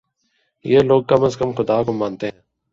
یہ 0.65 0.79
لوگ 0.79 1.03
کم 1.09 1.23
از 1.23 1.37
کم 1.37 1.51
خدا 1.57 1.83
کو 1.83 1.93
مانتے 1.93 2.27
ہیں۔ 2.27 2.39